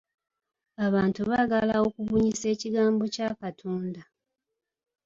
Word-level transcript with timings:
Abantu 0.85 1.21
baagala 1.29 1.75
okubunyisa 1.87 2.45
ekigambo 2.53 3.03
kya 3.13 3.29
Katonda. 3.39 4.01